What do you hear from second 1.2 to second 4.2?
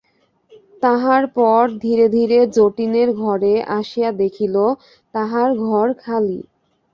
পর ধীরে ধীরে যতীনের ঘরে আসিয়া